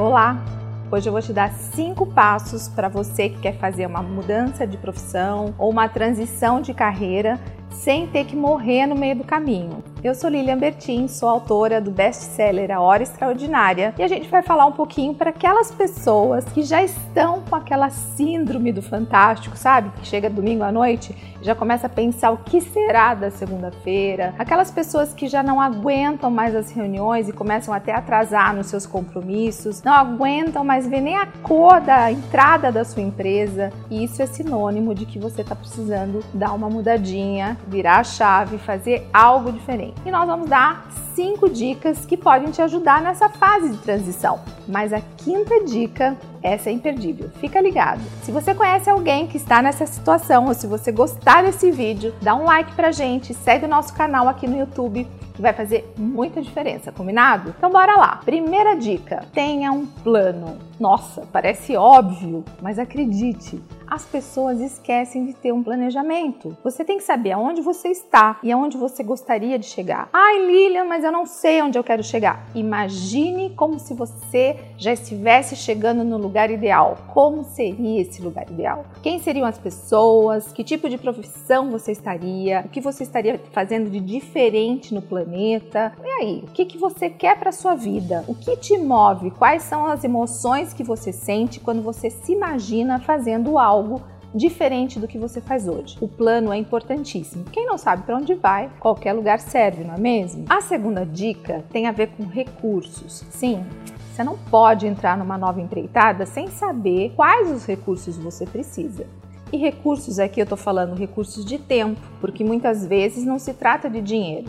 Olá! 0.00 0.42
Hoje 0.90 1.10
eu 1.10 1.12
vou 1.12 1.20
te 1.20 1.30
dar 1.30 1.52
cinco 1.52 2.06
passos 2.06 2.68
para 2.68 2.88
você 2.88 3.28
que 3.28 3.38
quer 3.38 3.58
fazer 3.58 3.84
uma 3.84 4.00
mudança 4.00 4.66
de 4.66 4.78
profissão 4.78 5.54
ou 5.58 5.68
uma 5.70 5.90
transição 5.90 6.62
de 6.62 6.72
carreira 6.72 7.38
sem 7.70 8.06
ter 8.06 8.24
que 8.24 8.36
morrer 8.36 8.86
no 8.86 8.94
meio 8.94 9.16
do 9.16 9.24
caminho. 9.24 9.82
Eu 10.02 10.14
sou 10.14 10.30
Lilian 10.30 10.56
Bertin, 10.56 11.06
sou 11.08 11.28
autora 11.28 11.78
do 11.78 11.90
best-seller 11.90 12.70
A 12.70 12.80
Hora 12.80 13.02
Extraordinária 13.02 13.94
e 13.98 14.02
a 14.02 14.08
gente 14.08 14.28
vai 14.28 14.42
falar 14.42 14.64
um 14.64 14.72
pouquinho 14.72 15.12
para 15.14 15.28
aquelas 15.28 15.70
pessoas 15.70 16.44
que 16.46 16.62
já 16.62 16.82
estão 16.82 17.42
com 17.42 17.54
aquela 17.54 17.90
síndrome 17.90 18.72
do 18.72 18.80
fantástico, 18.80 19.58
sabe? 19.58 19.90
Que 20.00 20.06
chega 20.06 20.30
domingo 20.30 20.64
à 20.64 20.72
noite 20.72 21.14
e 21.40 21.44
já 21.44 21.54
começa 21.54 21.86
a 21.86 21.90
pensar 21.90 22.30
o 22.30 22.38
que 22.38 22.62
será 22.62 23.14
da 23.14 23.30
segunda-feira. 23.30 24.34
Aquelas 24.38 24.70
pessoas 24.70 25.12
que 25.12 25.28
já 25.28 25.42
não 25.42 25.60
aguentam 25.60 26.30
mais 26.30 26.56
as 26.56 26.70
reuniões 26.70 27.28
e 27.28 27.32
começam 27.32 27.74
até 27.74 27.92
a 27.92 27.98
atrasar 27.98 28.54
nos 28.54 28.68
seus 28.68 28.86
compromissos, 28.86 29.82
não 29.82 29.92
aguentam 29.92 30.64
mais 30.64 30.86
ver 30.86 31.02
nem 31.02 31.16
a 31.16 31.26
cor 31.42 31.78
da 31.80 32.10
entrada 32.10 32.72
da 32.72 32.84
sua 32.84 33.02
empresa. 33.02 33.70
E 33.90 34.02
isso 34.04 34.22
é 34.22 34.26
sinônimo 34.26 34.94
de 34.94 35.04
que 35.04 35.18
você 35.18 35.42
está 35.42 35.54
precisando 35.54 36.24
dar 36.32 36.54
uma 36.54 36.70
mudadinha, 36.70 37.58
virar 37.66 37.98
a 37.98 38.04
chave, 38.04 38.58
fazer 38.58 39.08
algo 39.12 39.52
diferente. 39.52 39.94
E 40.04 40.10
nós 40.10 40.26
vamos 40.26 40.48
dar 40.48 40.86
cinco 41.14 41.48
dicas 41.48 42.06
que 42.06 42.16
podem 42.16 42.50
te 42.50 42.62
ajudar 42.62 43.02
nessa 43.02 43.28
fase 43.28 43.70
de 43.70 43.78
transição. 43.78 44.40
Mas 44.66 44.92
a 44.92 45.00
quinta 45.18 45.64
dica, 45.64 46.16
essa 46.42 46.70
é 46.70 46.72
imperdível. 46.72 47.30
Fica 47.40 47.60
ligado. 47.60 48.00
Se 48.22 48.32
você 48.32 48.54
conhece 48.54 48.88
alguém 48.88 49.26
que 49.26 49.36
está 49.36 49.60
nessa 49.60 49.86
situação 49.86 50.46
ou 50.46 50.54
se 50.54 50.66
você 50.66 50.90
gostar 50.92 51.42
desse 51.42 51.70
vídeo, 51.70 52.14
dá 52.22 52.34
um 52.34 52.44
like 52.44 52.72
pra 52.72 52.92
gente, 52.92 53.34
segue 53.34 53.66
o 53.66 53.68
nosso 53.68 53.92
canal 53.94 54.28
aqui 54.28 54.46
no 54.46 54.58
YouTube 54.58 55.06
que 55.40 55.42
vai 55.42 55.54
fazer 55.54 55.90
muita 55.96 56.42
diferença, 56.42 56.92
combinado? 56.92 57.54
Então 57.56 57.70
bora 57.70 57.96
lá. 57.96 58.20
Primeira 58.24 58.76
dica: 58.76 59.24
tenha 59.32 59.72
um 59.72 59.86
plano. 59.86 60.58
Nossa, 60.78 61.26
parece 61.32 61.76
óbvio, 61.76 62.44
mas 62.62 62.78
acredite, 62.78 63.60
as 63.90 64.04
pessoas 64.04 64.60
esquecem 64.60 65.26
de 65.26 65.34
ter 65.34 65.52
um 65.52 65.62
planejamento. 65.62 66.56
Você 66.62 66.84
tem 66.84 66.96
que 66.96 67.02
saber 67.02 67.32
aonde 67.32 67.60
você 67.60 67.88
está 67.88 68.38
e 68.42 68.52
aonde 68.52 68.78
você 68.78 69.02
gostaria 69.02 69.58
de 69.58 69.66
chegar. 69.66 70.08
Ai, 70.12 70.38
Lilian, 70.46 70.84
mas 70.84 71.02
eu 71.02 71.10
não 71.10 71.26
sei 71.26 71.60
onde 71.60 71.76
eu 71.76 71.82
quero 71.82 72.04
chegar. 72.04 72.46
Imagine 72.54 73.50
como 73.50 73.80
se 73.80 73.92
você 73.92 74.56
já 74.78 74.92
estivesse 74.92 75.56
chegando 75.56 76.04
no 76.04 76.16
lugar 76.16 76.50
ideal. 76.50 76.98
Como 77.08 77.42
seria 77.42 78.00
esse 78.00 78.22
lugar 78.22 78.48
ideal? 78.48 78.86
Quem 79.02 79.18
seriam 79.18 79.44
as 79.44 79.58
pessoas? 79.58 80.52
Que 80.52 80.62
tipo 80.62 80.88
de 80.88 80.96
profissão 80.96 81.70
você 81.70 81.90
estaria? 81.90 82.62
O 82.64 82.68
que 82.68 82.80
você 82.80 83.02
estaria 83.02 83.40
fazendo 83.52 83.90
de 83.90 83.98
diferente 83.98 84.94
no 84.94 85.02
planeta? 85.30 85.92
E 86.04 86.08
aí, 86.08 86.44
o 86.44 86.50
que, 86.50 86.64
que 86.64 86.76
você 86.76 87.08
quer 87.08 87.38
para 87.38 87.52
sua 87.52 87.74
vida? 87.74 88.24
O 88.26 88.34
que 88.34 88.56
te 88.56 88.76
move? 88.76 89.30
Quais 89.30 89.62
são 89.62 89.86
as 89.86 90.02
emoções 90.02 90.74
que 90.74 90.82
você 90.82 91.12
sente 91.12 91.60
quando 91.60 91.82
você 91.82 92.10
se 92.10 92.32
imagina 92.32 92.98
fazendo 92.98 93.56
algo? 93.58 94.02
diferente 94.32 95.00
do 95.00 95.08
que 95.08 95.18
você 95.18 95.40
faz 95.40 95.66
hoje. 95.66 95.98
O 96.00 96.06
plano 96.06 96.52
é 96.52 96.56
importantíssimo. 96.56 97.42
Quem 97.46 97.66
não 97.66 97.76
sabe 97.76 98.04
para 98.04 98.16
onde 98.16 98.32
vai, 98.32 98.70
qualquer 98.78 99.12
lugar 99.12 99.40
serve, 99.40 99.82
não 99.82 99.94
é 99.94 99.98
mesmo? 99.98 100.44
A 100.48 100.60
segunda 100.60 101.04
dica 101.04 101.64
tem 101.72 101.88
a 101.88 101.90
ver 101.90 102.10
com 102.16 102.22
recursos. 102.22 103.24
Sim, 103.28 103.66
você 104.12 104.22
não 104.22 104.38
pode 104.38 104.86
entrar 104.86 105.18
numa 105.18 105.36
nova 105.36 105.60
empreitada 105.60 106.26
sem 106.26 106.46
saber 106.46 107.12
quais 107.16 107.50
os 107.50 107.66
recursos 107.66 108.16
você 108.18 108.46
precisa. 108.46 109.04
E 109.52 109.56
recursos 109.56 110.20
aqui 110.20 110.40
eu 110.40 110.44
estou 110.44 110.56
falando 110.56 110.94
recursos 110.94 111.44
de 111.44 111.58
tempo, 111.58 112.00
porque 112.20 112.44
muitas 112.44 112.86
vezes 112.86 113.24
não 113.24 113.36
se 113.36 113.52
trata 113.52 113.90
de 113.90 114.00
dinheiro, 114.00 114.48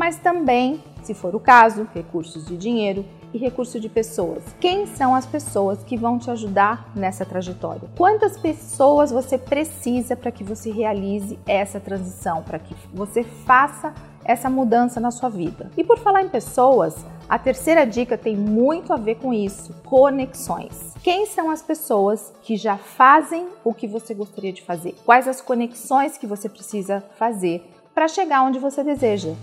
mas 0.00 0.16
também, 0.16 0.82
se 1.02 1.12
for 1.12 1.36
o 1.36 1.38
caso, 1.38 1.86
recursos 1.94 2.46
de 2.46 2.56
dinheiro, 2.56 3.04
e 3.34 3.38
recurso 3.38 3.78
de 3.78 3.86
pessoas. 3.86 4.42
Quem 4.58 4.86
são 4.86 5.14
as 5.14 5.26
pessoas 5.26 5.84
que 5.84 5.94
vão 5.94 6.18
te 6.18 6.30
ajudar 6.30 6.90
nessa 6.96 7.22
trajetória? 7.26 7.82
Quantas 7.98 8.38
pessoas 8.38 9.10
você 9.10 9.36
precisa 9.36 10.16
para 10.16 10.32
que 10.32 10.42
você 10.42 10.70
realize 10.70 11.38
essa 11.46 11.78
transição, 11.78 12.42
para 12.42 12.58
que 12.58 12.74
você 12.94 13.22
faça 13.22 13.92
essa 14.24 14.48
mudança 14.48 14.98
na 15.00 15.10
sua 15.10 15.28
vida? 15.28 15.70
E 15.76 15.84
por 15.84 15.98
falar 15.98 16.22
em 16.22 16.30
pessoas, 16.30 17.04
a 17.28 17.38
terceira 17.38 17.84
dica 17.84 18.16
tem 18.16 18.34
muito 18.34 18.94
a 18.94 18.96
ver 18.96 19.16
com 19.16 19.34
isso: 19.34 19.74
conexões. 19.84 20.94
Quem 21.02 21.26
são 21.26 21.50
as 21.50 21.60
pessoas 21.60 22.32
que 22.42 22.56
já 22.56 22.78
fazem 22.78 23.48
o 23.62 23.74
que 23.74 23.86
você 23.86 24.14
gostaria 24.14 24.52
de 24.52 24.62
fazer? 24.62 24.96
Quais 25.04 25.28
as 25.28 25.42
conexões 25.42 26.16
que 26.16 26.26
você 26.26 26.48
precisa 26.48 27.04
fazer 27.18 27.70
para 27.94 28.08
chegar 28.08 28.42
onde 28.42 28.58
você 28.58 28.82
deseja? 28.82 29.34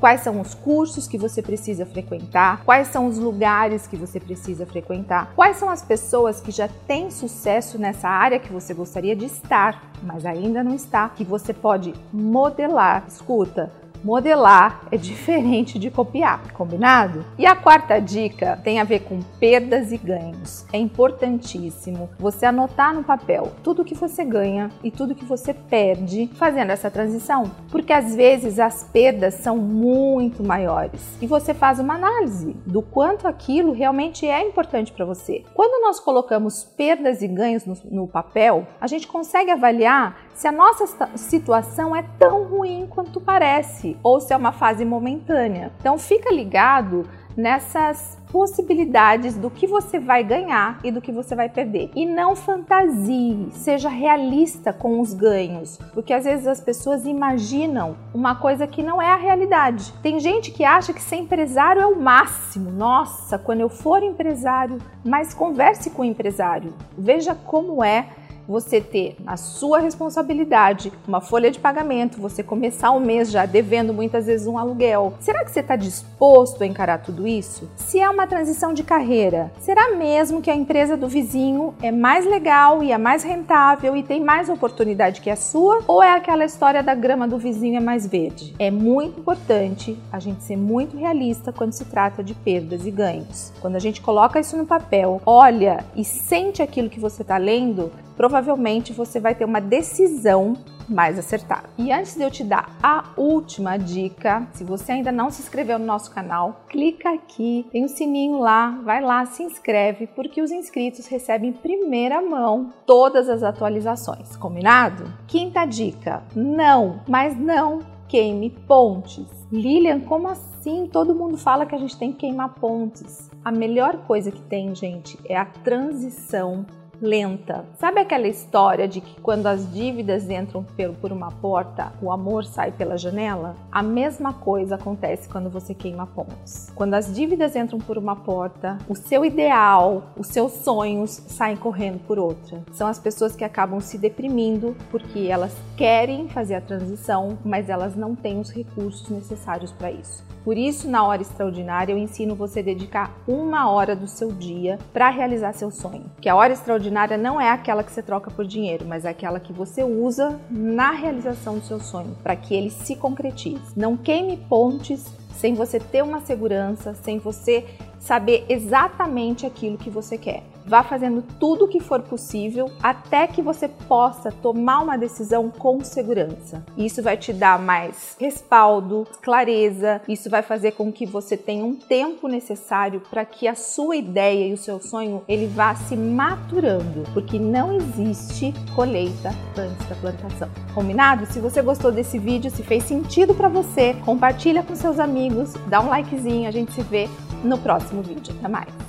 Quais 0.00 0.20
são 0.20 0.40
os 0.40 0.54
cursos 0.54 1.06
que 1.06 1.18
você 1.18 1.42
precisa 1.42 1.84
frequentar, 1.84 2.62
quais 2.64 2.88
são 2.88 3.06
os 3.06 3.18
lugares 3.18 3.86
que 3.86 3.96
você 3.96 4.18
precisa 4.20 4.66
frequentar, 4.66 5.32
quais 5.34 5.56
são 5.56 5.68
as 5.68 5.82
pessoas 5.82 6.40
que 6.40 6.50
já 6.50 6.68
têm 6.86 7.10
sucesso 7.10 7.78
nessa 7.78 8.08
área 8.08 8.38
que 8.38 8.52
você 8.52 8.72
gostaria 8.74 9.14
de 9.14 9.26
estar, 9.26 9.90
mas 10.02 10.24
ainda 10.24 10.62
não 10.62 10.74
está, 10.74 11.08
que 11.08 11.24
você 11.24 11.52
pode 11.52 11.94
modelar. 12.12 13.04
Escuta, 13.08 13.72
Modelar 14.04 14.82
é 14.92 14.96
diferente 14.96 15.78
de 15.78 15.90
copiar, 15.90 16.52
combinado? 16.52 17.24
E 17.36 17.44
a 17.44 17.56
quarta 17.56 17.98
dica 17.98 18.58
tem 18.62 18.80
a 18.80 18.84
ver 18.84 19.00
com 19.00 19.20
perdas 19.40 19.92
e 19.92 19.96
ganhos. 19.96 20.64
É 20.72 20.78
importantíssimo 20.78 22.08
você 22.18 22.46
anotar 22.46 22.94
no 22.94 23.02
papel 23.02 23.52
tudo 23.62 23.84
que 23.84 23.94
você 23.94 24.24
ganha 24.24 24.70
e 24.82 24.90
tudo 24.90 25.14
que 25.14 25.24
você 25.24 25.52
perde 25.52 26.28
fazendo 26.34 26.70
essa 26.70 26.90
transição, 26.90 27.50
porque 27.70 27.92
às 27.92 28.14
vezes 28.14 28.58
as 28.58 28.84
perdas 28.84 29.34
são 29.34 29.56
muito 29.56 30.44
maiores 30.44 31.16
e 31.20 31.26
você 31.26 31.52
faz 31.52 31.78
uma 31.78 31.94
análise 31.94 32.56
do 32.66 32.82
quanto 32.82 33.26
aquilo 33.26 33.72
realmente 33.72 34.26
é 34.26 34.46
importante 34.46 34.92
para 34.92 35.04
você. 35.04 35.44
Quando 35.54 35.82
nós 35.82 35.98
colocamos 35.98 36.64
perdas 36.64 37.22
e 37.22 37.28
ganhos 37.28 37.64
no, 37.64 37.76
no 37.90 38.06
papel, 38.06 38.66
a 38.80 38.86
gente 38.86 39.06
consegue 39.06 39.50
avaliar 39.50 40.28
se 40.34 40.46
a 40.46 40.52
nossa 40.52 40.86
situação 41.16 41.94
é 41.94 42.04
tão 42.16 42.44
ruim 42.44 42.86
quanto 42.88 43.20
parece 43.20 43.87
ou 44.02 44.20
se 44.20 44.32
é 44.32 44.36
uma 44.36 44.52
fase 44.52 44.84
momentânea. 44.84 45.72
Então 45.80 45.98
fica 45.98 46.32
ligado 46.32 47.04
nessas 47.38 48.18
possibilidades 48.32 49.36
do 49.36 49.48
que 49.48 49.64
você 49.64 50.00
vai 50.00 50.24
ganhar 50.24 50.80
e 50.82 50.90
do 50.90 51.00
que 51.00 51.12
você 51.12 51.36
vai 51.36 51.48
perder. 51.48 51.88
E 51.94 52.04
não 52.04 52.34
fantasie, 52.34 53.48
seja 53.52 53.88
realista 53.88 54.72
com 54.72 55.00
os 55.00 55.14
ganhos, 55.14 55.78
porque 55.94 56.12
às 56.12 56.24
vezes 56.24 56.48
as 56.48 56.60
pessoas 56.60 57.06
imaginam 57.06 57.96
uma 58.12 58.34
coisa 58.34 58.66
que 58.66 58.82
não 58.82 59.00
é 59.00 59.12
a 59.12 59.16
realidade. 59.16 59.94
Tem 60.02 60.18
gente 60.18 60.50
que 60.50 60.64
acha 60.64 60.92
que 60.92 61.00
ser 61.00 61.16
empresário 61.16 61.80
é 61.80 61.86
o 61.86 61.98
máximo. 61.98 62.72
Nossa, 62.72 63.38
quando 63.38 63.60
eu 63.60 63.68
for 63.68 64.02
empresário, 64.02 64.78
mas 65.04 65.32
converse 65.32 65.90
com 65.90 66.02
o 66.02 66.04
empresário, 66.04 66.74
veja 66.98 67.36
como 67.36 67.84
é 67.84 68.08
você 68.48 68.80
ter 68.80 69.14
na 69.22 69.36
sua 69.36 69.78
responsabilidade 69.78 70.90
uma 71.06 71.20
folha 71.20 71.50
de 71.50 71.60
pagamento, 71.60 72.20
você 72.20 72.42
começar 72.42 72.90
o 72.92 73.00
mês 73.00 73.30
já 73.30 73.44
devendo 73.44 73.92
muitas 73.92 74.24
vezes 74.26 74.46
um 74.46 74.56
aluguel. 74.56 75.12
Será 75.20 75.44
que 75.44 75.50
você 75.50 75.60
está 75.60 75.76
disposto 75.76 76.62
a 76.62 76.66
encarar 76.66 77.02
tudo 77.02 77.28
isso? 77.28 77.70
Se 77.76 78.00
é 78.00 78.08
uma 78.08 78.26
transição 78.26 78.72
de 78.72 78.82
carreira, 78.82 79.52
será 79.60 79.94
mesmo 79.94 80.40
que 80.40 80.50
a 80.50 80.56
empresa 80.56 80.96
do 80.96 81.06
vizinho 81.06 81.74
é 81.82 81.92
mais 81.92 82.24
legal 82.24 82.82
e 82.82 82.90
é 82.90 82.96
mais 82.96 83.22
rentável 83.22 83.94
e 83.94 84.02
tem 84.02 84.20
mais 84.24 84.48
oportunidade 84.48 85.20
que 85.20 85.28
a 85.28 85.36
sua? 85.36 85.82
Ou 85.86 86.02
é 86.02 86.12
aquela 86.12 86.44
história 86.44 86.82
da 86.82 86.94
grama 86.94 87.28
do 87.28 87.36
vizinho 87.36 87.76
é 87.76 87.80
mais 87.80 88.06
verde? 88.06 88.54
É 88.58 88.70
muito 88.70 89.20
importante 89.20 89.98
a 90.10 90.18
gente 90.18 90.42
ser 90.42 90.56
muito 90.56 90.96
realista 90.96 91.52
quando 91.52 91.72
se 91.72 91.84
trata 91.84 92.24
de 92.24 92.34
perdas 92.34 92.86
e 92.86 92.90
ganhos. 92.90 93.52
Quando 93.60 93.76
a 93.76 93.80
gente 93.80 94.00
coloca 94.00 94.40
isso 94.40 94.56
no 94.56 94.64
papel, 94.64 95.20
olha 95.26 95.84
e 95.94 96.04
sente 96.04 96.62
aquilo 96.62 96.88
que 96.88 97.00
você 97.00 97.22
está 97.22 97.36
lendo, 97.36 97.92
provavelmente 98.18 98.92
você 98.92 99.20
vai 99.20 99.32
ter 99.32 99.44
uma 99.44 99.60
decisão 99.60 100.54
mais 100.88 101.16
acertada. 101.18 101.70
E 101.78 101.92
antes 101.92 102.16
de 102.16 102.22
eu 102.22 102.30
te 102.30 102.42
dar 102.42 102.76
a 102.82 103.04
última 103.16 103.76
dica, 103.76 104.48
se 104.54 104.64
você 104.64 104.92
ainda 104.92 105.12
não 105.12 105.30
se 105.30 105.40
inscreveu 105.40 105.78
no 105.78 105.86
nosso 105.86 106.10
canal, 106.10 106.64
clica 106.68 107.10
aqui, 107.10 107.64
tem 107.70 107.84
um 107.84 107.88
sininho 107.88 108.40
lá, 108.40 108.70
vai 108.82 109.00
lá, 109.00 109.24
se 109.24 109.44
inscreve, 109.44 110.08
porque 110.08 110.42
os 110.42 110.50
inscritos 110.50 111.06
recebem 111.06 111.50
em 111.50 111.52
primeira 111.52 112.20
mão 112.20 112.72
todas 112.84 113.28
as 113.28 113.44
atualizações, 113.44 114.34
combinado? 114.34 115.04
Quinta 115.28 115.64
dica: 115.64 116.24
não, 116.34 117.00
mas 117.06 117.38
não 117.38 117.80
queime 118.08 118.50
pontes. 118.50 119.26
Lilian, 119.52 120.00
como 120.00 120.28
assim? 120.28 120.88
Todo 120.90 121.14
mundo 121.14 121.38
fala 121.38 121.66
que 121.66 121.74
a 121.74 121.78
gente 121.78 121.96
tem 121.96 122.10
que 122.10 122.18
queimar 122.18 122.54
pontes. 122.54 123.30
A 123.44 123.52
melhor 123.52 123.98
coisa 124.06 124.32
que 124.32 124.42
tem, 124.42 124.74
gente, 124.74 125.16
é 125.24 125.36
a 125.36 125.44
transição 125.44 126.66
lenta. 127.00 127.64
Sabe 127.78 128.00
aquela 128.00 128.26
história 128.26 128.88
de 128.88 129.00
que 129.00 129.20
quando 129.20 129.46
as 129.46 129.70
dívidas 129.72 130.28
entram 130.28 130.64
por 131.00 131.12
uma 131.12 131.30
porta, 131.30 131.92
o 132.02 132.10
amor 132.10 132.44
sai 132.44 132.72
pela 132.72 132.96
janela? 132.96 133.56
A 133.70 133.82
mesma 133.82 134.32
coisa 134.32 134.74
acontece 134.74 135.28
quando 135.28 135.50
você 135.50 135.74
queima 135.74 136.06
pontes. 136.06 136.70
Quando 136.74 136.94
as 136.94 137.14
dívidas 137.14 137.54
entram 137.56 137.78
por 137.78 137.98
uma 137.98 138.16
porta, 138.16 138.78
o 138.88 138.94
seu 138.94 139.24
ideal, 139.24 140.12
os 140.16 140.28
seus 140.28 140.52
sonhos 140.52 141.10
saem 141.10 141.56
correndo 141.56 141.98
por 142.00 142.18
outra. 142.18 142.62
São 142.72 142.86
as 142.86 142.98
pessoas 142.98 143.34
que 143.34 143.44
acabam 143.44 143.80
se 143.80 143.98
deprimindo 143.98 144.76
porque 144.90 145.28
elas 145.30 145.54
querem 145.76 146.28
fazer 146.28 146.56
a 146.56 146.60
transição, 146.60 147.38
mas 147.44 147.68
elas 147.68 147.96
não 147.96 148.14
têm 148.14 148.40
os 148.40 148.50
recursos 148.50 149.08
necessários 149.08 149.72
para 149.72 149.90
isso. 149.90 150.24
Por 150.48 150.56
isso, 150.56 150.88
na 150.88 151.04
hora 151.04 151.20
extraordinária, 151.20 151.92
eu 151.92 151.98
ensino 151.98 152.34
você 152.34 152.60
a 152.60 152.62
dedicar 152.62 153.14
uma 153.28 153.70
hora 153.70 153.94
do 153.94 154.08
seu 154.08 154.32
dia 154.32 154.78
para 154.94 155.10
realizar 155.10 155.52
seu 155.52 155.70
sonho. 155.70 156.06
Que 156.22 156.28
a 156.30 156.34
hora 156.34 156.54
extraordinária 156.54 157.18
não 157.18 157.38
é 157.38 157.50
aquela 157.50 157.84
que 157.84 157.92
você 157.92 158.02
troca 158.02 158.30
por 158.30 158.46
dinheiro, 158.46 158.86
mas 158.88 159.04
é 159.04 159.10
aquela 159.10 159.38
que 159.38 159.52
você 159.52 159.84
usa 159.84 160.40
na 160.50 160.92
realização 160.92 161.58
do 161.58 161.66
seu 161.66 161.78
sonho, 161.78 162.16
para 162.22 162.34
que 162.34 162.54
ele 162.54 162.70
se 162.70 162.96
concretize. 162.96 163.60
Não 163.76 163.94
queime 163.94 164.38
pontes 164.38 165.04
sem 165.34 165.52
você 165.52 165.78
ter 165.78 166.02
uma 166.02 166.20
segurança, 166.20 166.94
sem 166.94 167.18
você 167.18 167.66
saber 168.00 168.46
exatamente 168.48 169.44
aquilo 169.44 169.76
que 169.76 169.90
você 169.90 170.16
quer. 170.16 170.44
Vá 170.68 170.82
fazendo 170.82 171.24
tudo 171.40 171.64
o 171.64 171.68
que 171.68 171.80
for 171.80 172.02
possível 172.02 172.70
até 172.82 173.26
que 173.26 173.40
você 173.40 173.66
possa 173.66 174.30
tomar 174.30 174.80
uma 174.80 174.98
decisão 174.98 175.50
com 175.50 175.82
segurança. 175.82 176.62
Isso 176.76 177.02
vai 177.02 177.16
te 177.16 177.32
dar 177.32 177.58
mais 177.58 178.14
respaldo, 178.20 179.06
clareza, 179.22 180.02
isso 180.06 180.28
vai 180.28 180.42
fazer 180.42 180.72
com 180.72 180.92
que 180.92 181.06
você 181.06 181.38
tenha 181.38 181.64
um 181.64 181.74
tempo 181.74 182.28
necessário 182.28 183.00
para 183.08 183.24
que 183.24 183.48
a 183.48 183.54
sua 183.54 183.96
ideia 183.96 184.46
e 184.46 184.52
o 184.52 184.58
seu 184.58 184.78
sonho 184.78 185.22
ele 185.26 185.46
vá 185.46 185.74
se 185.74 185.96
maturando, 185.96 187.04
porque 187.14 187.38
não 187.38 187.72
existe 187.72 188.52
colheita 188.74 189.30
antes 189.56 189.88
da 189.88 189.94
plantação. 189.94 190.50
Combinado? 190.74 191.24
Se 191.24 191.40
você 191.40 191.62
gostou 191.62 191.90
desse 191.90 192.18
vídeo, 192.18 192.50
se 192.50 192.62
fez 192.62 192.84
sentido 192.84 193.34
para 193.34 193.48
você, 193.48 193.94
compartilha 194.04 194.62
com 194.62 194.74
seus 194.74 194.98
amigos, 194.98 195.54
dá 195.66 195.80
um 195.80 195.88
likezinho, 195.88 196.46
a 196.46 196.52
gente 196.52 196.72
se 196.72 196.82
vê 196.82 197.08
no 197.42 197.56
próximo 197.56 198.02
vídeo. 198.02 198.34
Até 198.38 198.48
mais! 198.48 198.87